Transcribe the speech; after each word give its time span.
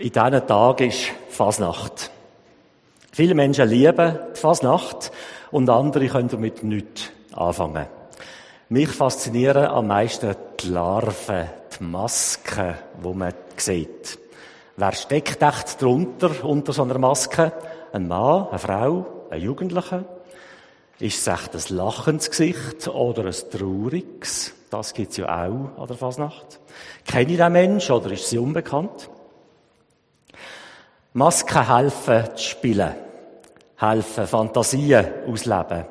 In 0.00 0.12
diesen 0.12 0.46
Tagen 0.46 0.88
ist 0.88 1.10
Fasnacht. 1.28 2.10
Viele 3.12 3.34
Menschen 3.34 3.68
lieben 3.68 4.18
die 4.34 4.40
Fasnacht 4.40 5.12
und 5.50 5.68
andere 5.68 6.06
können 6.06 6.28
damit 6.28 6.62
nichts 6.62 7.10
anfangen. 7.34 7.84
Mich 8.70 8.88
faszinieren 8.88 9.66
am 9.66 9.88
meisten 9.88 10.34
die 10.58 10.68
Larven, 10.68 11.50
die 11.78 11.84
Masken, 11.84 12.76
die 13.04 13.12
man 13.12 13.34
sieht. 13.58 14.18
Wer 14.76 14.92
steckt 14.92 15.42
echt 15.42 15.82
drunter, 15.82 16.30
unter 16.46 16.72
so 16.72 16.82
einer 16.82 16.98
Maske? 16.98 17.52
Ein 17.92 18.08
Mann, 18.08 18.46
eine 18.48 18.58
Frau, 18.58 19.06
ein 19.28 19.42
Jugendlicher? 19.42 20.04
Ist 20.98 21.18
es 21.18 21.26
echt 21.26 21.54
ein 21.54 21.76
lachendes 21.76 22.30
Gesicht 22.30 22.88
oder 22.88 23.26
ein 23.26 23.34
trauriges? 23.50 24.54
Das 24.70 24.94
gibt's 24.94 25.18
ja 25.18 25.26
auch 25.26 25.78
an 25.78 25.86
der 25.86 25.96
Fasnacht. 25.98 26.58
Kenne 27.06 27.32
ich 27.32 27.36
den 27.36 27.52
Mensch 27.52 27.90
oder 27.90 28.10
ist 28.12 28.30
sie 28.30 28.38
unbekannt? 28.38 29.10
Masken 31.12 31.66
helfen 31.66 32.36
zu 32.36 32.44
spielen, 32.50 32.94
helfen 33.78 34.26
Fantasien 34.28 35.06
ausleben. 35.26 35.86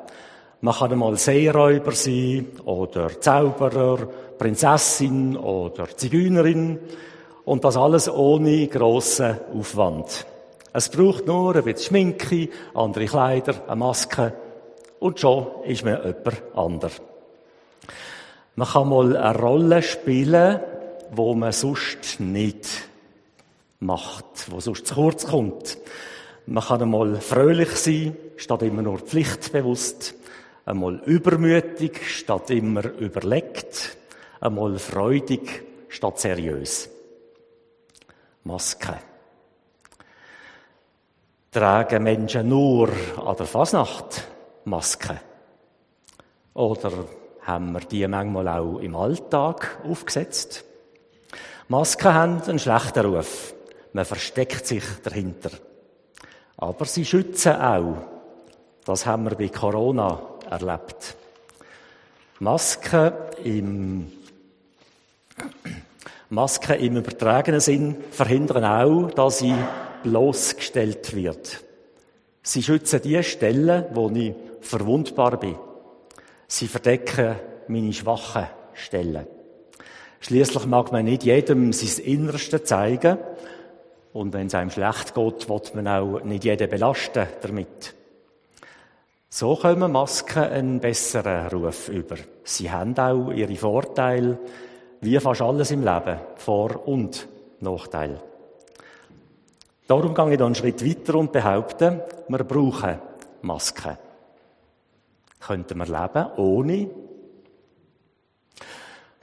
Man 0.62 0.74
kann 0.74 0.92
einmal 0.92 1.16
Seeräuber 1.18 1.92
sein 1.92 2.46
oder 2.64 3.20
Zauberer, 3.20 3.98
Prinzessin 4.38 5.36
oder 5.36 5.94
Zigeunerin 5.94 6.78
und 7.44 7.64
das 7.64 7.76
alles 7.76 8.08
ohne 8.08 8.66
grossen 8.68 9.36
Aufwand. 9.54 10.24
Es 10.72 10.88
braucht 10.88 11.26
nur 11.26 11.54
ein 11.54 11.64
bisschen 11.64 11.88
Schminke, 11.88 12.48
andere 12.72 13.04
Kleider, 13.04 13.56
eine 13.66 13.76
Maske 13.76 14.32
und 15.00 15.20
schon 15.20 15.48
ist 15.66 15.84
man 15.84 15.98
jemand 15.98 16.42
anderes. 16.54 17.02
Man 18.54 18.68
kann 18.68 18.88
mal 18.88 19.14
eine 19.18 19.38
Rolle 19.38 19.82
spielen, 19.82 20.60
wo 21.10 21.34
man 21.34 21.52
sonst 21.52 22.20
nicht 22.20 22.89
macht, 23.80 24.50
wo 24.50 24.60
sonst 24.60 24.86
zu 24.86 24.94
kurz 24.94 25.26
kommt. 25.26 25.78
Man 26.46 26.64
kann 26.64 26.82
einmal 26.82 27.20
fröhlich 27.20 27.70
sein, 27.76 28.16
statt 28.36 28.62
immer 28.62 28.82
nur 28.82 28.98
pflichtbewusst, 28.98 30.14
einmal 30.64 30.96
übermütig, 31.06 32.00
statt 32.08 32.50
immer 32.50 32.84
überlegt, 32.84 33.96
einmal 34.40 34.78
freudig, 34.78 35.62
statt 35.88 36.20
seriös. 36.20 36.88
Maske. 38.44 38.98
Tragen 41.50 42.02
Menschen 42.04 42.48
nur 42.48 42.90
an 43.24 43.36
der 43.36 43.46
Fasnacht 43.46 44.24
Maske? 44.64 45.20
Oder 46.54 46.92
haben 47.42 47.72
wir 47.72 47.80
die 47.80 48.06
manchmal 48.06 48.48
auch 48.48 48.78
im 48.78 48.94
Alltag 48.94 49.80
aufgesetzt? 49.84 50.64
Masken 51.68 52.14
haben 52.14 52.42
einen 52.42 52.58
schlechten 52.58 53.06
Ruf. 53.06 53.54
Man 53.92 54.04
versteckt 54.04 54.66
sich 54.66 54.84
dahinter. 55.02 55.50
Aber 56.56 56.84
sie 56.84 57.04
schützen 57.04 57.54
auch. 57.56 57.96
Das 58.84 59.06
haben 59.06 59.24
wir 59.24 59.36
bei 59.36 59.48
Corona 59.48 60.20
erlebt. 60.48 61.16
Masken 62.38 63.12
im, 63.44 64.12
Masken 66.28 66.80
im 66.80 66.96
übertragenen 66.96 67.60
Sinn 67.60 67.96
verhindern 68.10 68.64
auch, 68.64 69.10
dass 69.10 69.38
sie 69.38 69.54
bloßgestellt 70.02 71.14
wird. 71.14 71.62
Sie 72.42 72.62
schützen 72.62 73.02
die 73.02 73.22
Stellen, 73.22 73.84
wo 73.92 74.10
ich 74.10 74.34
verwundbar 74.60 75.38
bin. 75.38 75.56
Sie 76.46 76.66
verdecken 76.66 77.36
meine 77.68 77.92
schwachen 77.92 78.46
Stellen. 78.74 79.26
Schließlich 80.20 80.66
mag 80.66 80.92
man 80.92 81.04
nicht 81.04 81.24
jedem 81.24 81.72
sein 81.72 82.04
Innerste 82.04 82.62
zeigen. 82.62 83.18
Und 84.12 84.32
wenn 84.32 84.48
es 84.48 84.54
einem 84.54 84.70
schlecht 84.70 85.14
geht, 85.14 85.48
wird 85.48 85.74
man 85.74 85.88
auch 85.88 86.20
nicht 86.22 86.44
jeden 86.44 86.68
belasten 86.68 87.26
damit. 87.40 87.94
So 89.28 89.54
kommen 89.54 89.92
Masken 89.92 90.42
einen 90.42 90.80
besseren 90.80 91.46
Ruf 91.48 91.88
über. 91.88 92.16
Sie 92.42 92.70
haben 92.70 92.98
auch 92.98 93.30
ihre 93.30 93.54
Vorteile, 93.54 94.38
wie 95.00 95.20
fast 95.20 95.40
alles 95.40 95.70
im 95.70 95.84
Leben, 95.84 96.18
Vor- 96.36 96.88
und 96.88 97.28
Nachteil. 97.60 98.20
Darum 99.86 100.14
gehe 100.14 100.32
ich 100.32 100.38
dann 100.38 100.46
einen 100.46 100.54
Schritt 100.56 100.84
weiter 100.84 101.14
und 101.16 101.32
behaupte, 101.32 102.04
wir 102.26 102.44
brauchen 102.44 102.98
Masken. 103.42 103.96
Könnten 105.38 105.78
wir 105.78 105.86
leben 105.86 106.26
ohne 106.36 106.90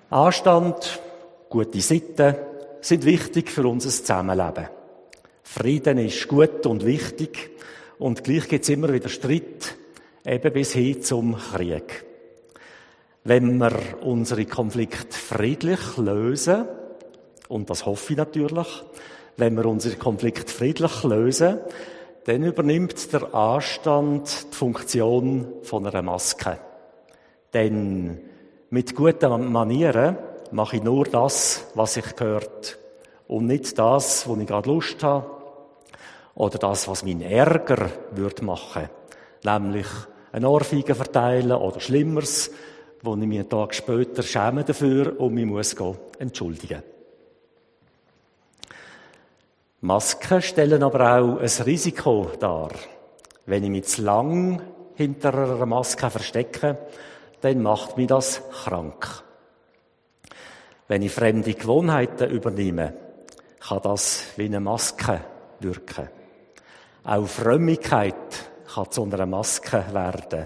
Anstand, 0.10 1.02
gute 1.50 1.82
Sitten 1.82 2.36
sind 2.80 3.04
wichtig 3.04 3.52
für 3.52 3.68
unser 3.68 3.90
Zusammenleben. 3.90 4.77
Frieden 5.50 5.98
ist 5.98 6.28
gut 6.28 6.66
und 6.66 6.86
wichtig 6.86 7.52
und 8.00 8.24
gleich 8.24 8.50
gibt 8.50 8.64
es 8.64 8.70
immer 8.70 8.92
wieder 8.92 9.08
Streit, 9.08 9.76
eben 10.26 10.54
bis 10.54 10.74
hin 10.74 11.02
zum 11.02 11.38
Krieg. 11.38 12.06
Wenn 13.24 13.58
wir 13.58 13.72
unsere 14.02 14.46
Konflikte 14.46 15.18
friedlich 15.18 15.98
lösen, 15.98 16.68
und 17.48 17.70
das 17.70 17.86
hoffe 17.86 18.14
ich 18.14 18.18
natürlich, 18.18 18.68
wenn 19.38 19.56
wir 19.56 19.66
unsere 19.66 19.96
Konflikte 19.96 20.52
friedlich 20.52 21.04
lösen, 21.04 21.60
dann 22.26 22.44
übernimmt 22.44 23.14
der 23.14 23.34
Anstand 23.34 24.52
die 24.52 24.56
Funktion 24.56 25.48
von 25.64 25.88
einer 25.88 26.02
Maske. 26.02 26.60
Denn 27.54 28.20
mit 28.70 28.94
guten 28.96 29.52
Manieren 29.52 30.18
mache 30.52 30.76
ich 30.76 30.84
nur 30.84 31.06
das, 31.06 31.68
was 31.74 31.96
ich 31.96 32.16
gehört. 32.18 32.78
Und 33.30 33.48
nicht 33.48 33.80
das, 33.80 34.28
wo 34.28 34.36
ich 34.36 34.46
gerade 34.46 34.70
Lust 34.70 35.02
habe. 35.04 35.37
Oder 36.38 36.60
das, 36.60 36.88
was 36.88 37.04
mein 37.04 37.22
Ärger 37.22 37.90
würde 38.12 38.46
machen. 38.46 38.90
Nämlich 39.44 39.88
eine 40.32 40.48
Ohrfeige 40.48 40.94
verteilen 40.94 41.52
oder 41.52 41.80
Schlimmeres, 41.80 42.52
wo 43.02 43.16
ich 43.16 43.26
mich 43.26 43.40
einen 43.40 43.50
Tag 43.50 43.74
später 43.74 44.22
schäme 44.22 44.64
dafür 44.64 45.20
und 45.20 45.34
mich 45.34 45.48
muss 45.48 45.76
entschuldigen. 46.20 46.84
Masken 49.82 50.42
stellen 50.44 50.84
aber 50.84 51.20
auch 51.20 51.40
ein 51.40 51.64
Risiko 51.66 52.32
dar. 52.40 52.70
Wenn 53.48 53.64
ich 53.64 53.70
mich 53.72 53.86
zu 53.86 54.04
lang 54.04 54.62
hinter 54.94 55.34
einer 55.34 55.66
Maske 55.66 56.10
verstecke, 56.10 56.78
dann 57.42 57.64
macht 57.64 57.98
mich 57.98 58.08
das 58.08 58.42
krank. 58.64 59.24
Wenn 60.88 61.02
ich 61.02 61.12
fremde 61.12 61.54
Gewohnheiten 61.54 62.30
übernehme, 62.30 62.94
kann 63.60 63.82
das 63.82 64.24
wie 64.36 64.46
eine 64.46 64.60
Maske 64.60 65.22
wirken. 65.60 66.17
Auch 67.08 67.26
Frömmigkeit 67.26 68.16
kann 68.68 68.92
zu 68.92 69.04
einer 69.04 69.26
Maske 69.26 69.82
werden, 69.94 70.46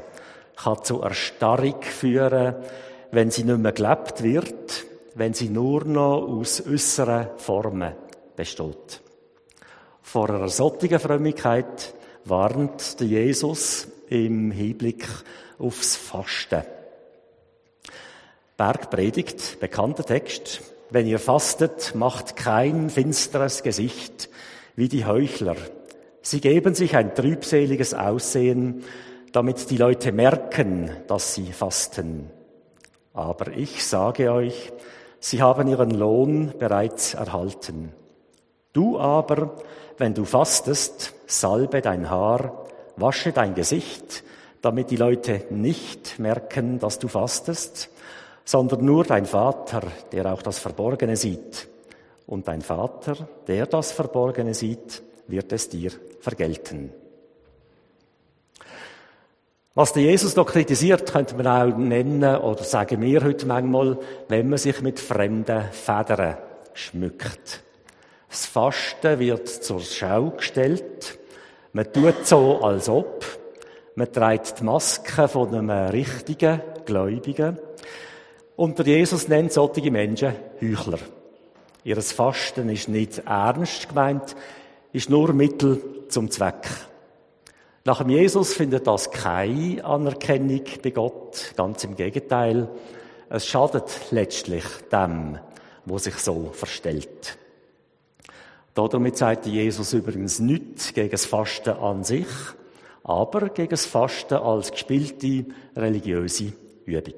kann 0.55 0.83
zu 0.83 1.01
Erstarrung 1.01 1.81
führen, 1.81 2.53
wenn 3.09 3.31
sie 3.31 3.45
nicht 3.45 3.57
mehr 3.57 3.71
gelebt 3.71 4.21
wird, 4.21 4.85
wenn 5.15 5.33
sie 5.33 5.49
nur 5.49 5.85
noch 5.85 6.21
aus 6.21 6.63
äußeren 6.63 7.29
Formen 7.37 7.95
besteht. 8.35 9.01
Vor 10.03 10.29
einer 10.29 10.49
solchen 10.49 10.99
Frömmigkeit 10.99 11.95
warnt 12.25 12.95
Jesus 12.99 13.87
im 14.09 14.51
Hinblick 14.51 15.07
aufs 15.57 15.95
Fasten. 15.95 16.61
Bergpredigt, 18.55 19.59
bekannter 19.59 20.03
Text. 20.03 20.61
Wenn 20.91 21.07
ihr 21.07 21.17
fastet, 21.17 21.95
macht 21.95 22.35
kein 22.35 22.91
finsteres 22.91 23.63
Gesicht 23.63 24.29
wie 24.75 24.89
die 24.89 25.07
Heuchler. 25.07 25.55
Sie 26.21 26.39
geben 26.39 26.75
sich 26.75 26.95
ein 26.95 27.15
trübseliges 27.15 27.93
Aussehen, 27.93 28.83
damit 29.31 29.69
die 29.69 29.77
Leute 29.77 30.11
merken, 30.11 30.91
dass 31.07 31.33
sie 31.33 31.51
fasten. 31.51 32.29
Aber 33.13 33.51
ich 33.51 33.85
sage 33.85 34.31
euch, 34.31 34.71
sie 35.19 35.41
haben 35.41 35.67
ihren 35.67 35.91
Lohn 35.91 36.53
bereits 36.59 37.13
erhalten. 37.15 37.91
Du 38.73 38.99
aber, 38.99 39.55
wenn 39.97 40.13
du 40.13 40.25
fastest, 40.25 41.13
salbe 41.25 41.81
dein 41.81 42.09
Haar, 42.09 42.65
wasche 42.97 43.31
dein 43.31 43.55
Gesicht, 43.55 44.23
damit 44.61 44.91
die 44.91 44.97
Leute 44.97 45.45
nicht 45.49 46.19
merken, 46.19 46.79
dass 46.79 46.99
du 46.99 47.07
fastest, 47.07 47.89
sondern 48.45 48.85
nur 48.85 49.03
dein 49.05 49.25
Vater, 49.25 49.81
der 50.11 50.31
auch 50.31 50.41
das 50.41 50.59
Verborgene 50.59 51.15
sieht. 51.15 51.67
Und 52.27 52.47
dein 52.47 52.61
Vater, 52.61 53.27
der 53.47 53.65
das 53.65 53.91
Verborgene 53.91 54.53
sieht, 54.53 55.01
wird 55.31 55.51
es 55.51 55.69
dir 55.69 55.91
vergelten. 56.19 56.91
Was 59.73 59.93
der 59.93 60.03
Jesus 60.03 60.33
da 60.33 60.43
kritisiert, 60.43 61.11
könnte 61.11 61.35
man 61.35 61.47
auch 61.47 61.77
nennen, 61.77 62.35
oder 62.35 62.63
sagen 62.63 63.01
wir 63.01 63.23
heute 63.23 63.45
manchmal, 63.45 63.97
wenn 64.27 64.49
man 64.49 64.59
sich 64.59 64.81
mit 64.81 64.99
fremden 64.99 65.63
Federn 65.71 66.37
schmückt. 66.73 67.63
Das 68.29 68.45
Fasten 68.45 69.19
wird 69.19 69.47
zur 69.47 69.79
Schau 69.79 70.31
gestellt. 70.31 71.19
Man 71.73 71.91
tut 71.91 72.27
so, 72.27 72.61
als 72.61 72.89
ob. 72.89 73.25
Man 73.95 74.11
trägt 74.11 74.59
die 74.59 74.63
Maske 74.65 75.27
von 75.27 75.53
einem 75.53 75.69
richtigen 75.69 76.61
Gläubigen. 76.85 77.57
Und 78.57 78.77
der 78.77 78.85
Jesus 78.85 79.27
nennt 79.27 79.53
solche 79.53 79.89
Menschen 79.89 80.33
Heuchler. 80.61 80.99
Ihres 81.83 82.11
Fasten 82.11 82.69
ist 82.69 82.89
nicht 82.89 83.19
ernst 83.25 83.89
gemeint, 83.89 84.35
ist 84.93 85.09
nur 85.09 85.33
Mittel 85.33 85.81
zum 86.09 86.29
Zweck. 86.29 86.67
Nach 87.83 87.99
dem 87.99 88.09
Jesus 88.09 88.53
findet 88.53 88.85
das 88.85 89.09
keine 89.09 89.83
Anerkennung 89.83 90.61
bei 90.83 90.91
Gott, 90.91 91.53
ganz 91.55 91.83
im 91.83 91.95
Gegenteil. 91.95 92.69
Es 93.29 93.47
schadet 93.47 94.11
letztlich 94.11 94.63
dem, 94.91 95.39
wo 95.85 95.97
sich 95.97 96.15
so 96.15 96.51
verstellt. 96.53 97.37
Damit 98.73 99.17
sagt 99.17 99.47
Jesus 99.47 99.93
übrigens 99.93 100.39
nichts 100.39 100.93
gegen 100.93 101.09
das 101.09 101.25
Fasten 101.25 101.71
an 101.71 102.03
sich, 102.03 102.27
aber 103.03 103.49
gegen 103.49 103.69
das 103.69 103.85
Fasten 103.85 104.35
als 104.35 104.71
gespielte 104.71 105.45
religiöse 105.75 106.53
Übung. 106.85 107.15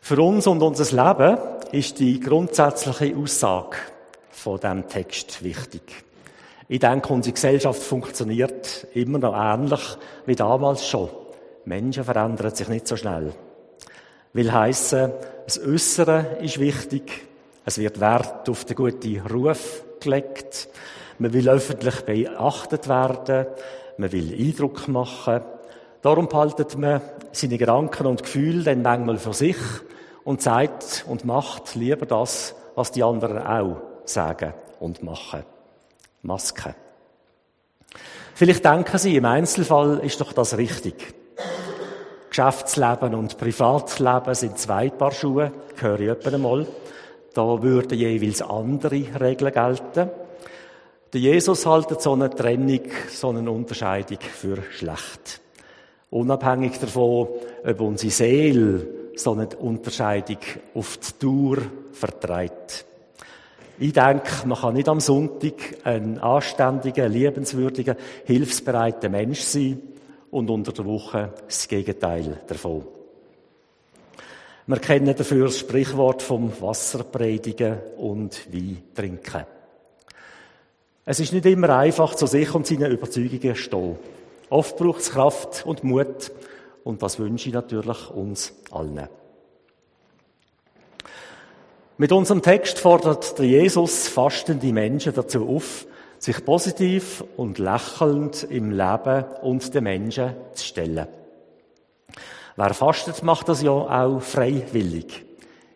Für 0.00 0.20
uns 0.20 0.46
und 0.46 0.62
unser 0.62 0.84
Leben 0.84 1.38
ist 1.72 1.98
die 1.98 2.20
grundsätzliche 2.20 3.16
Aussage 3.16 3.76
von 4.36 4.60
diesem 4.60 4.86
Text 4.86 5.42
wichtig. 5.42 6.04
Ich 6.68 6.80
denke, 6.80 7.12
unsere 7.12 7.32
Gesellschaft 7.32 7.82
funktioniert 7.82 8.86
immer 8.92 9.18
noch 9.18 9.34
ähnlich 9.34 9.80
wie 10.26 10.36
damals 10.36 10.86
schon. 10.86 11.08
Menschen 11.64 12.04
verändern 12.04 12.54
sich 12.54 12.68
nicht 12.68 12.86
so 12.86 12.96
schnell. 12.96 13.32
Will 14.34 14.52
heißen, 14.52 15.10
das 15.46 15.58
Äußere 15.58 16.36
ist 16.42 16.60
wichtig. 16.60 17.26
Es 17.64 17.78
wird 17.78 17.98
Wert 17.98 18.48
auf 18.48 18.64
den 18.66 18.76
guten 18.76 19.20
Ruf 19.20 19.84
gelegt. 20.00 20.68
Man 21.18 21.32
will 21.32 21.48
öffentlich 21.48 22.02
beachtet 22.02 22.88
werden. 22.88 23.46
Man 23.96 24.12
will 24.12 24.34
Eindruck 24.38 24.86
machen. 24.88 25.40
Darum 26.02 26.28
behaltet 26.28 26.76
man 26.76 27.00
seine 27.32 27.58
Gedanken 27.58 28.06
und 28.06 28.22
Gefühle 28.22 28.64
dann 28.64 28.82
manchmal 28.82 29.16
für 29.16 29.32
sich 29.32 29.56
und 30.24 30.42
sagt 30.42 31.06
und 31.08 31.24
macht 31.24 31.74
lieber 31.74 32.04
das, 32.06 32.54
was 32.74 32.92
die 32.92 33.02
anderen 33.02 33.38
auch 33.38 33.95
sagen 34.08 34.54
und 34.80 35.02
machen. 35.02 35.44
Maske. 36.22 36.74
Vielleicht 38.34 38.64
denken 38.64 38.98
Sie, 38.98 39.16
im 39.16 39.24
Einzelfall 39.24 40.00
ist 40.00 40.20
doch 40.20 40.32
das 40.32 40.56
richtig. 40.56 41.14
Geschäftsleben 42.28 43.14
und 43.14 43.38
Privatleben 43.38 44.34
sind 44.34 44.58
zwei 44.58 44.90
Paar 44.90 45.12
Schuhe, 45.12 45.52
höre 45.76 46.00
ich 46.00 46.08
etwa 46.08 46.30
einmal. 46.30 46.66
Da 47.32 47.62
würden 47.62 47.98
jeweils 47.98 48.42
andere 48.42 49.04
Regeln 49.20 49.52
gelten. 49.52 50.10
Der 51.12 51.20
Jesus 51.20 51.66
hält 51.66 52.00
so 52.00 52.12
eine 52.12 52.30
Trennung, 52.30 52.80
so 53.10 53.28
eine 53.30 53.50
Unterscheidung 53.50 54.18
für 54.20 54.62
schlecht. 54.70 55.40
Unabhängig 56.10 56.78
davon, 56.78 57.28
ob 57.64 57.80
unsere 57.80 58.10
Seele 58.10 58.86
so 59.16 59.32
eine 59.32 59.48
Unterscheidung 59.56 60.38
auf 60.74 60.98
die 60.98 61.12
Tour 61.18 61.58
vertreibt. 61.92 62.85
Ich 63.78 63.92
denke, 63.92 64.46
man 64.46 64.58
kann 64.58 64.74
nicht 64.74 64.88
am 64.88 65.00
Sonntag 65.00 65.54
ein 65.84 66.18
anständiger, 66.18 67.08
liebenswürdiger, 67.08 67.96
hilfsbereiter 68.24 69.10
Mensch 69.10 69.40
sein 69.40 69.82
und 70.30 70.48
unter 70.48 70.72
der 70.72 70.86
Woche 70.86 71.34
das 71.46 71.68
Gegenteil 71.68 72.40
davon. 72.46 72.86
Wir 74.66 74.78
kennen 74.78 75.14
dafür 75.14 75.44
das 75.44 75.58
Sprichwort 75.58 76.22
vom 76.22 76.50
Wasser 76.60 77.04
predigen 77.04 77.78
und 77.98 78.52
Wein 78.52 78.82
trinken. 78.94 79.44
Es 81.04 81.20
ist 81.20 81.32
nicht 81.32 81.46
immer 81.46 81.76
einfach, 81.76 82.14
zu 82.14 82.26
sich 82.26 82.52
und 82.54 82.66
seinen 82.66 82.90
Überzeugungen 82.90 83.54
stehen. 83.54 83.96
Oft 84.48 84.76
braucht 84.76 85.00
es 85.00 85.10
Kraft 85.10 85.64
und 85.66 85.84
Mut, 85.84 86.32
und 86.82 87.02
das 87.02 87.18
wünsche 87.18 87.48
ich 87.48 87.54
natürlich 87.54 88.10
uns 88.10 88.54
allen. 88.70 89.08
Mit 91.98 92.12
unserem 92.12 92.42
Text 92.42 92.78
fordert 92.78 93.38
der 93.38 93.46
Jesus 93.46 94.08
fastende 94.08 94.72
Menschen 94.72 95.14
dazu 95.14 95.48
auf, 95.48 95.86
sich 96.18 96.44
positiv 96.44 97.24
und 97.36 97.58
lächelnd 97.58 98.46
im 98.50 98.70
Leben 98.70 99.24
und 99.42 99.74
den 99.74 99.84
Menschen 99.84 100.34
zu 100.52 100.64
stellen. 100.64 101.06
Wer 102.56 102.74
fastet, 102.74 103.22
macht 103.22 103.48
das 103.48 103.62
ja 103.62 103.70
auch 103.70 104.20
freiwillig. 104.20 105.24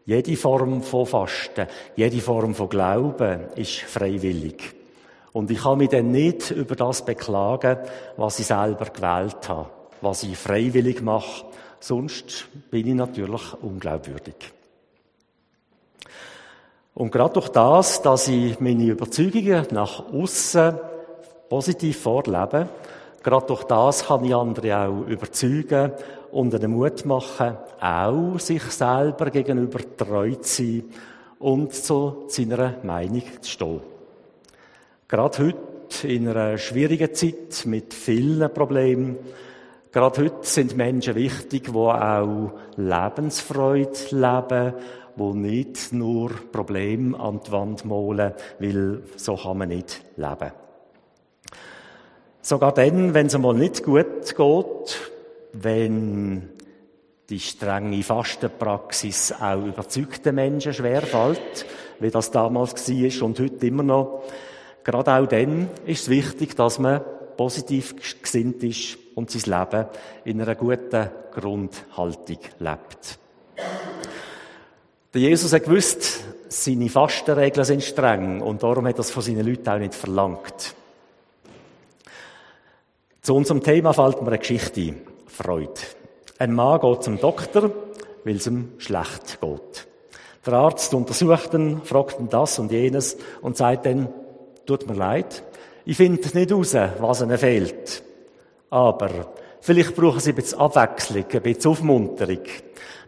Jede 0.06 0.37
Form 0.37 0.82
von 0.82 1.06
Fasten, 1.06 1.67
jede 1.96 2.20
Form 2.20 2.55
von 2.55 2.69
Glauben 2.69 3.49
ist 3.56 3.81
freiwillig. 3.81 4.75
Und 5.32 5.50
ich 5.50 5.62
kann 5.62 5.78
mich 5.78 5.90
dann 5.90 6.11
nicht 6.11 6.50
über 6.50 6.75
das 6.75 7.05
beklagen, 7.05 7.78
was 8.16 8.38
ich 8.38 8.46
selber 8.46 8.87
gewählt 8.87 9.49
habe 9.49 9.70
was 10.00 10.23
ich 10.23 10.37
freiwillig 10.37 11.02
mache. 11.02 11.44
Sonst 11.78 12.49
bin 12.70 12.87
ich 12.87 12.94
natürlich 12.94 13.55
unglaubwürdig. 13.62 14.52
Und 16.94 17.12
gerade 17.12 17.34
durch 17.34 17.48
das, 17.48 18.02
dass 18.02 18.28
ich 18.28 18.60
meine 18.60 18.84
Überzeugungen 18.84 19.66
nach 19.70 20.12
außen 20.12 20.75
positiv 21.48 22.00
vorlebe, 22.00 22.69
gerade 23.22 23.46
durch 23.46 23.64
das 23.64 24.06
kann 24.06 24.25
ich 24.25 24.34
andere 24.34 24.76
auch 24.76 25.06
überzeugen 25.06 25.92
und 26.32 26.54
einen 26.54 26.72
Mut 26.72 27.04
machen, 27.04 27.56
auch 27.81 28.38
sich 28.38 28.62
selber 28.62 29.31
gegenüber 29.31 29.81
treu 29.96 30.34
zu 30.34 30.62
sein 30.62 30.84
und 31.38 31.75
zu 31.75 32.25
seiner 32.28 32.75
Meinung 32.82 33.22
zu 33.40 33.50
stehen. 33.50 33.81
Gerade 35.08 35.38
heute, 35.38 36.06
in 36.06 36.28
einer 36.28 36.56
schwierigen 36.58 37.14
Zeit 37.14 37.66
mit 37.66 37.94
vielen 37.94 38.52
Problemen, 38.52 39.16
Gerade 39.92 40.22
heute 40.22 40.46
sind 40.46 40.76
Menschen 40.76 41.16
wichtig, 41.16 41.64
die 41.64 41.76
auch 41.76 42.52
Lebensfreude 42.76 43.90
leben, 44.12 44.75
die 45.20 45.38
nicht 45.38 45.93
nur 45.93 46.31
Probleme 46.50 47.19
an 47.19 47.40
die 47.46 47.52
Wand 47.52 47.84
malen, 47.84 48.32
weil 48.58 49.02
so 49.17 49.37
kann 49.37 49.58
man 49.58 49.69
nicht 49.69 50.02
leben. 50.17 50.52
Sogar 52.43 52.72
dann, 52.72 53.12
wenn 53.12 53.26
es 53.26 53.34
einmal 53.34 53.55
nicht 53.55 53.84
gut 53.84 54.34
geht, 54.34 54.99
wenn 55.52 56.49
die 57.28 57.38
strenge 57.38 58.02
Fastenpraxis 58.02 59.32
auch 59.40 59.64
überzeugten 59.64 60.34
Menschen 60.34 60.72
schwerfällt, 60.72 61.66
wie 62.00 62.11
das 62.11 62.31
damals 62.31 62.88
war 62.88 63.26
und 63.26 63.38
heute 63.38 63.66
immer 63.66 63.82
noch, 63.82 64.25
gerade 64.82 65.12
auch 65.12 65.26
dann 65.26 65.69
ist 65.87 66.02
es 66.02 66.08
wichtig, 66.08 66.56
dass 66.56 66.78
man 66.78 67.02
positiv 67.37 67.94
gesinnt 68.23 68.62
ist 68.64 68.99
und 69.14 69.31
sein 69.31 69.61
Leben 69.61 69.87
in 70.25 70.40
einer 70.40 70.55
guten 70.55 71.11
Grundhaltung 71.32 72.38
lebt. 72.58 73.19
Der 75.12 75.23
Jesus 75.23 75.53
hat 75.53 75.65
gewusst, 75.65 76.23
seine 76.49 76.89
Fastenregeln 76.89 77.65
sind 77.65 77.83
streng 77.83 78.41
und 78.41 78.62
darum 78.62 78.87
hat 78.87 78.95
er 78.95 78.99
das 78.99 79.11
von 79.11 79.23
seinen 79.23 79.45
Leuten 79.45 79.69
auch 79.69 79.79
nicht 79.79 79.95
verlangt. 79.95 80.76
Zu 83.21 83.35
unserem 83.35 83.61
Thema 83.61 83.93
fällt 83.93 84.23
mir 84.23 84.29
eine 84.29 84.38
Geschichte. 84.38 84.95
Freude. 85.26 85.73
Ein 86.38 86.55
Mann 86.55 86.81
geht 86.81 87.02
zum 87.02 87.21
Doktor, 87.21 87.73
weil 88.25 88.37
es 88.37 88.47
ihm 88.47 88.73
schlecht 88.79 89.40
geht. 89.40 89.88
Der 90.47 90.52
Arzt 90.55 90.95
untersucht 90.95 91.55
ihn, 91.55 91.83
fragt 91.83 92.21
ihn 92.21 92.29
das 92.29 92.59
und 92.59 92.71
jenes 92.71 93.17
und 93.43 93.57
sagt 93.57 93.87
dann, 93.87 94.09
tut 94.64 94.87
mir 94.87 94.95
leid, 94.95 95.43
ich 95.85 95.97
finde 95.97 96.38
nicht 96.38 96.52
raus, 96.52 96.75
was 96.75 97.21
ihnen 97.21 97.37
fehlt. 97.37 98.02
Aber 98.71 99.33
vielleicht 99.61 99.95
brauchen 99.95 100.21
sie 100.21 100.31
ein 100.31 100.37
bisschen 100.37 100.59
Abwechslung, 100.59 101.25
ein 101.31 101.43
bisschen 101.43 101.71
Aufmunterung. 101.71 102.43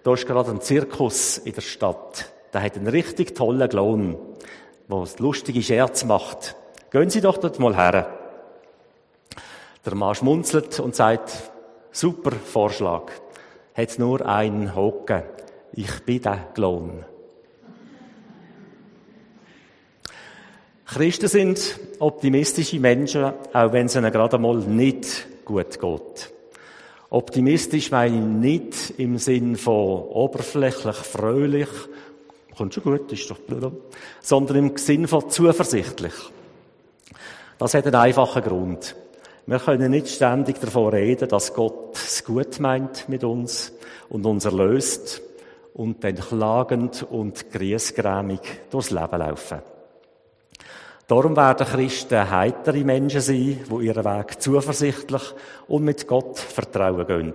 Da 0.02 0.14
ist 0.14 0.26
gerade 0.26 0.50
ein 0.50 0.60
Zirkus 0.60 1.38
in 1.38 1.54
der 1.54 1.60
Stadt. 1.60 2.32
Der 2.52 2.62
hat 2.62 2.76
einen 2.76 2.88
richtig 2.88 3.34
tollen 3.34 3.70
Lohn, 3.70 4.16
der 4.90 5.06
lustige 5.18 5.62
Scherz 5.62 6.04
macht. 6.04 6.56
Gehen 6.90 7.08
Sie 7.08 7.20
doch 7.20 7.38
dort 7.38 7.58
mal 7.58 7.76
her. 7.76 8.18
Der 9.84 9.94
Mann 9.94 10.14
schmunzelt 10.14 10.78
und 10.80 10.94
sagt, 10.94 11.32
super 11.90 12.32
Vorschlag. 12.32 13.10
Hat 13.74 13.98
nur 13.98 14.26
einen 14.26 14.74
Hocken. 14.74 15.22
Ich 15.72 16.04
bin 16.04 16.22
der 16.22 16.48
Lohn. 16.56 17.04
Christen 20.84 21.28
sind 21.28 21.80
optimistische 22.00 22.78
Menschen, 22.78 23.32
auch 23.54 23.72
wenn 23.72 23.86
es 23.86 23.96
ihnen 23.96 24.12
gerade 24.12 24.36
einmal 24.36 24.58
nicht 24.58 25.26
gut 25.46 25.80
geht. 25.80 26.32
Optimistisch 27.12 27.90
meine 27.90 28.16
ich 28.16 28.22
nicht 28.22 28.94
im 28.96 29.18
Sinn 29.18 29.56
von 29.56 30.04
oberflächlich, 30.04 30.96
fröhlich, 30.96 31.68
kommt 32.56 32.72
schon 32.72 32.84
gut, 32.84 33.12
ist 33.12 33.30
doch 33.30 33.38
blöd, 33.38 33.70
sondern 34.22 34.56
im 34.56 34.76
Sinn 34.78 35.06
von 35.06 35.28
zuversichtlich. 35.28 36.14
Das 37.58 37.74
hat 37.74 37.84
einen 37.84 37.96
einfachen 37.96 38.42
Grund. 38.42 38.96
Wir 39.44 39.58
können 39.58 39.90
nicht 39.90 40.08
ständig 40.08 40.58
davon 40.58 40.88
reden, 40.88 41.28
dass 41.28 41.52
Gott 41.52 41.96
es 41.96 42.24
gut 42.24 42.58
meint 42.60 43.10
mit 43.10 43.24
uns 43.24 43.74
und 44.08 44.24
uns 44.24 44.46
erlöst 44.46 45.20
und 45.74 46.02
dann 46.04 46.16
klagend 46.16 47.06
und 47.10 47.50
griesgrämig 47.52 48.40
durchs 48.70 48.90
Leben 48.90 49.18
laufen. 49.18 49.58
Darum 51.06 51.36
werden 51.36 51.66
Christen 51.66 52.30
heitere 52.30 52.84
Menschen 52.84 53.20
sein, 53.20 53.58
die 53.68 53.86
ihren 53.86 54.04
Weg 54.04 54.40
zuversichtlich 54.40 55.22
und 55.68 55.84
mit 55.84 56.06
Gott 56.06 56.38
vertrauen 56.38 57.06
gehen. 57.06 57.34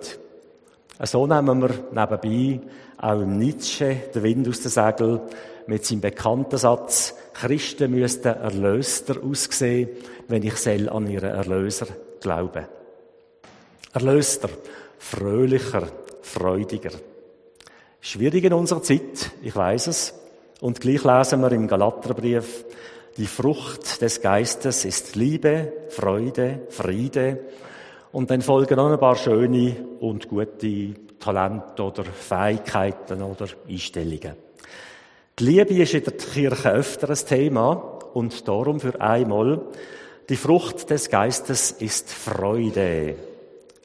So 1.04 1.28
nehmen 1.28 1.62
wir 1.62 1.70
nebenbei 1.92 2.62
auch 2.98 3.22
im 3.22 3.38
Nietzsche 3.38 3.96
den 4.14 4.24
Wind 4.24 4.48
aus 4.48 4.62
den 4.62 4.72
Segeln, 4.72 5.22
mit 5.68 5.86
seinem 5.86 6.02
bekannten 6.02 6.58
Satz, 6.58 7.14
Christen 7.34 7.92
müssten 7.92 8.34
erlöster 8.34 9.22
aussehen, 9.22 9.90
wenn 10.28 10.44
ich 10.44 10.56
soll 10.56 10.90
an 10.90 11.08
ihren 11.08 11.30
Erlöser 11.30 11.88
glaube. 12.22 12.68
Erlöster, 13.94 14.50
fröhlicher, 14.98 15.84
freudiger. 16.22 16.92
Schwierig 18.00 18.46
in 18.46 18.54
unserer 18.54 18.82
Zeit, 18.82 19.32
ich 19.42 19.56
weiß 19.56 19.88
es. 19.88 20.14
Und 20.62 20.80
gleich 20.80 21.04
lesen 21.04 21.42
wir 21.42 21.52
im 21.52 21.68
Galaterbrief, 21.68 22.66
die 23.18 23.26
Frucht 23.26 24.02
des 24.02 24.22
Geistes 24.22 24.86
ist 24.86 25.16
Liebe, 25.16 25.74
Freude, 25.90 26.62
Friede. 26.70 27.40
Und 28.12 28.30
dann 28.30 28.42
folgen 28.42 28.76
noch 28.76 28.92
ein 28.92 29.00
paar 29.00 29.16
schöne 29.16 29.76
und 30.00 30.30
gute 30.30 30.94
Talente 31.20 31.84
oder 31.84 32.04
Fähigkeiten 32.04 33.24
oder 33.24 33.48
Einstellungen. 33.68 34.36
Die 35.40 35.44
Liebe 35.44 35.82
ist 35.82 35.96
in 35.96 36.04
der 36.04 36.14
Kirche 36.14 36.72
öfter 36.72 37.10
ein 37.10 37.16
Thema 37.16 37.74
und 38.14 38.48
darum 38.48 38.80
für 38.80 39.00
einmal 39.02 39.62
die 40.30 40.36
Frucht 40.36 40.90
des 40.90 41.10
Geistes 41.10 41.72
ist 41.72 42.12
Freude. 42.12 43.16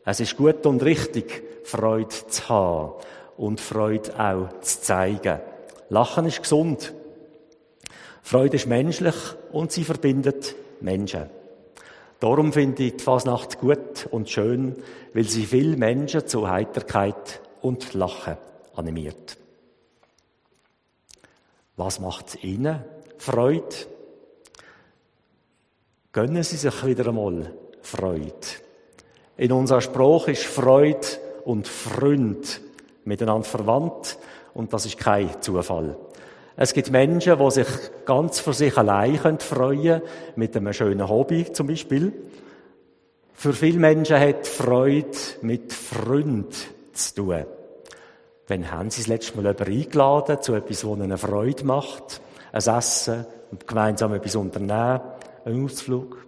Es 0.05 0.21
ist 0.21 0.37
gut 0.37 0.67
und 0.67 0.83
richtig, 0.83 1.45
Freude 1.65 2.09
zu 2.09 2.49
haben 2.49 2.93
und 3.37 3.61
Freude 3.61 4.19
auch 4.19 4.61
zu 4.61 4.81
zeigen. 4.81 5.41
Lachen 5.89 6.27
ist 6.27 6.43
gesund. 6.43 6.93
Freude 8.23 8.57
ist 8.57 8.67
menschlich 8.67 9.15
und 9.53 9.73
sie 9.73 9.85
verbindet 9.85 10.55
Menschen. 10.81 11.29
Darum 12.21 12.53
finde 12.53 12.85
ich 12.85 12.97
die 12.97 13.03
Fasnacht 13.03 13.59
gut 13.59 14.07
und 14.11 14.31
schön, 14.31 14.77
weil 15.13 15.25
sie 15.25 15.45
viele 15.45 15.77
Menschen 15.77 16.27
zu 16.27 16.49
Heiterkeit 16.49 17.41
und 17.61 17.95
Lachen 17.95 18.37
animiert. 18.77 19.37
Was 21.77 21.99
macht 21.99 22.45
Ihnen 22.45 22.85
Freude? 23.19 23.75
Gönnen 26.13 26.43
Sie 26.43 26.57
sich 26.57 26.87
wieder 26.87 27.09
einmal 27.09 27.53
Freude. 27.81 28.33
In 29.37 29.53
unserer 29.53 29.81
Spruch 29.81 30.29
ist 30.29 30.45
Freude 30.45 31.07
und 31.45 31.67
Freund 31.67 32.61
miteinander 33.05 33.45
verwandt 33.45 34.19
und 34.55 34.73
das 34.73 34.87
ist 34.87 34.99
kein 34.99 35.43
Zufall. 35.43 35.97
Es 36.57 36.75
gibt 36.75 36.91
Menschen, 36.91 37.39
die 37.39 37.51
sich 37.51 37.69
ganz 38.05 38.41
für 38.41 38.53
sich 38.53 38.77
allein 38.77 39.39
freuen 39.39 40.01
können, 40.01 40.03
mit 40.37 40.57
einem 40.57 40.73
schönen 40.73 41.09
Hobby 41.09 41.51
zum 41.53 41.67
Beispiel. 41.67 42.13
Für 43.33 43.53
viele 43.53 43.79
Menschen 43.79 44.21
hat 44.21 44.47
Freude 44.47 45.17
mit 45.41 45.73
Freund 45.73 46.55
zu 46.93 47.15
tun. 47.15 47.45
Wann 48.49 48.71
haben 48.71 48.91
Sie 48.91 49.01
das 49.01 49.09
letzte 49.09 49.37
Mal 49.37 49.47
jemanden 49.53 49.73
eingeladen 49.73 50.43
zu 50.43 50.55
etwas, 50.55 50.83
das 50.83 50.91
Ihnen 50.91 51.19
Freude 51.19 51.65
macht? 51.65 52.21
Ein 52.53 52.77
Essen 52.77 53.27
und 53.51 53.67
gemeinsam 53.67 54.15
etwas 54.15 54.37
unternehmen, 54.37 55.01
ein 55.45 55.65
Ausflug. 55.65 56.19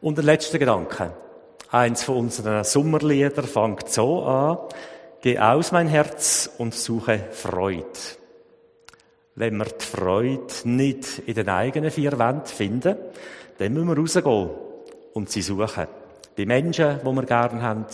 Und 0.00 0.18
der 0.18 0.24
letzte 0.24 0.58
Gedanke. 0.58 1.12
Eins 1.70 2.02
von 2.02 2.16
unseren 2.16 2.64
Sommerliedern 2.64 3.44
fängt 3.44 3.88
so 3.88 4.22
an. 4.24 4.58
Geh 5.20 5.38
aus 5.38 5.72
mein 5.72 5.88
Herz 5.88 6.50
und 6.58 6.74
suche 6.74 7.26
Freude. 7.30 7.86
Wenn 9.40 9.56
wir 9.56 9.64
die 9.64 9.86
Freude 9.86 10.52
nicht 10.64 11.22
in 11.24 11.32
den 11.32 11.48
eigenen 11.48 11.90
vier 11.90 12.18
Wänden 12.18 12.44
finden, 12.44 12.94
dann 13.56 13.72
müssen 13.72 13.88
wir 13.88 13.96
rausgehen 13.96 14.50
und 15.14 15.30
sie 15.30 15.40
suchen. 15.40 15.86
Bei 16.36 16.44
Menschen, 16.44 17.00
die 17.00 17.10
wir 17.10 17.22
gerne 17.22 17.62
haben, 17.62 17.86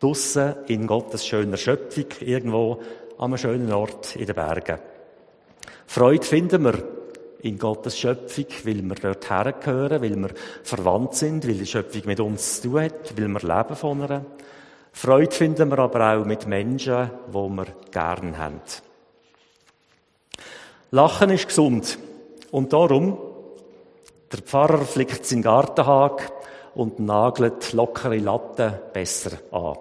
draussen 0.00 0.54
in 0.68 0.86
Gottes 0.86 1.26
schöner 1.26 1.58
Schöpfung, 1.58 2.06
irgendwo 2.20 2.80
an 3.18 3.26
einem 3.26 3.36
schönen 3.36 3.70
Ort 3.74 4.16
in 4.16 4.24
den 4.24 4.34
Bergen. 4.34 4.78
Freude 5.86 6.24
finden 6.24 6.64
wir 6.64 6.82
in 7.42 7.58
Gottes 7.58 7.98
Schöpfung, 7.98 8.46
weil 8.64 8.82
wir 8.82 8.94
dort 8.94 9.28
hergehören, 9.28 10.00
weil 10.00 10.16
wir 10.16 10.30
verwandt 10.62 11.14
sind, 11.14 11.46
weil 11.46 11.58
die 11.58 11.66
Schöpfung 11.66 12.02
mit 12.06 12.20
uns 12.20 12.62
zu 12.62 12.70
tun 12.70 12.80
hat, 12.80 13.14
weil 13.18 13.28
wir 13.28 13.40
leben 13.40 13.76
von 13.76 14.00
ihr. 14.00 14.24
Freude 14.92 15.30
finden 15.30 15.70
wir 15.70 15.78
aber 15.80 16.14
auch 16.14 16.24
mit 16.24 16.46
Menschen, 16.46 17.10
die 17.28 17.34
wir 17.34 17.66
gern 17.92 18.38
haben. 18.38 18.62
Lachen 20.94 21.30
ist 21.30 21.48
gesund. 21.48 21.98
Und 22.52 22.72
darum, 22.72 23.18
der 24.30 24.38
Pfarrer 24.38 24.82
flickt 24.82 25.26
seinen 25.26 25.42
Gartenhag 25.42 26.30
und 26.76 27.00
nagelt 27.00 27.72
lockere 27.72 28.18
Latten 28.18 28.74
besser 28.92 29.32
an. 29.50 29.76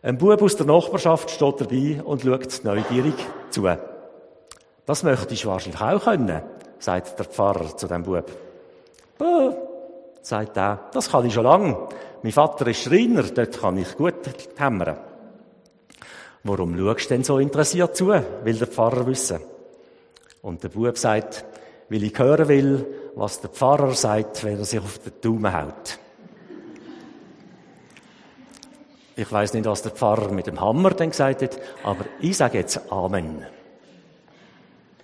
Ein 0.00 0.16
Bub 0.16 0.40
aus 0.40 0.56
der 0.56 0.64
Nachbarschaft 0.64 1.30
steht 1.30 1.60
dabei 1.60 2.02
und 2.02 2.22
schaut 2.22 2.64
neugierig 2.64 3.12
zu. 3.50 3.68
Das 4.86 5.02
möchte 5.02 5.34
ich 5.34 5.44
wahrscheinlich 5.44 5.82
auch 5.82 6.04
können, 6.04 6.40
sagt 6.78 7.18
der 7.18 7.26
Pfarrer 7.26 7.76
zu 7.76 7.86
dem 7.86 8.02
Bub. 8.02 8.24
Buh, 9.18 9.54
sagt 10.22 10.56
er, 10.56 10.88
das 10.94 11.10
kann 11.10 11.26
ich 11.26 11.34
schon 11.34 11.44
lange. 11.44 11.88
Mein 12.22 12.32
Vater 12.32 12.66
ist 12.68 12.84
Schreiner, 12.84 13.22
dort 13.24 13.60
kann 13.60 13.76
ich 13.76 13.94
gut 13.94 14.14
hämmern. 14.56 14.96
Warum 16.42 16.74
schaust 16.78 17.04
du 17.04 17.08
denn 17.14 17.22
so 17.22 17.38
interessiert 17.38 17.94
zu? 17.94 18.08
Will 18.08 18.56
der 18.56 18.66
Pfarrer 18.66 19.06
wissen. 19.06 19.55
Und 20.46 20.62
der 20.62 20.68
Bub 20.68 20.96
sagt, 20.96 21.44
weil 21.88 22.04
ich 22.04 22.16
hören 22.16 22.46
will, 22.46 22.86
was 23.16 23.40
der 23.40 23.50
Pfarrer 23.50 23.94
sagt, 23.94 24.44
wenn 24.44 24.56
er 24.56 24.64
sich 24.64 24.78
auf 24.78 25.00
den 25.00 25.12
Daumen 25.20 25.52
haut. 25.52 25.98
Ich 29.16 29.32
weiß 29.32 29.54
nicht, 29.54 29.66
was 29.66 29.82
der 29.82 29.90
Pfarrer 29.90 30.30
mit 30.30 30.46
dem 30.46 30.60
Hammer 30.60 30.90
dann 30.90 31.10
gesagt 31.10 31.42
hat, 31.42 31.58
aber 31.82 32.04
ich 32.20 32.36
sage 32.36 32.58
jetzt 32.58 32.92
Amen. 32.92 33.44